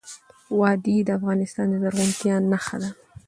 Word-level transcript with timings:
وادي 0.59 0.97
د 1.03 1.09
افغانستان 1.19 1.65
د 1.69 1.73
زرغونتیا 1.83 2.35
نښه 2.51 2.77
ده. 2.81 2.89